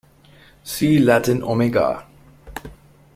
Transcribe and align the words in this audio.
See 0.63 0.97
Latin 0.97 1.43
omega. 1.43 2.07